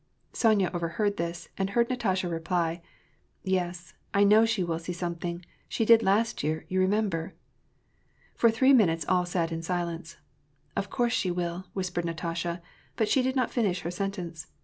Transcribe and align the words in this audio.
Sonya 0.33 0.71
overheard 0.73 1.17
this, 1.17 1.47
and 1.59 1.69
heard 1.69 1.87
Natasha 1.87 2.27
reply, 2.27 2.81
—"Yes, 3.59 3.93
I 4.15 4.23
know 4.23 4.45
she 4.45 4.63
will 4.63 4.79
see 4.79 4.93
something; 4.93 5.45
she 5.69 5.85
did 5.85 6.01
last 6.01 6.41
year, 6.41 6.65
you 6.69 6.79
remember." 6.79 7.35
For 8.33 8.49
three 8.49 8.73
minutes 8.73 9.05
all 9.07 9.27
sat 9.27 9.51
in 9.51 9.61
silence. 9.61 10.17
"Of 10.75 10.89
course 10.89 11.13
she 11.13 11.29
will"— 11.29 11.65
whispered 11.75 12.05
Natasha^ 12.05 12.61
but 12.95 13.09
she 13.09 13.21
did 13.21 13.35
not 13.35 13.51
finish 13.51 13.81
her 13.81 13.91
sen 13.91 14.09
tence. 14.09 14.47